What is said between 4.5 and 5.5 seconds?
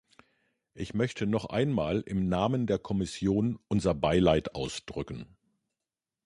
ausdrücken.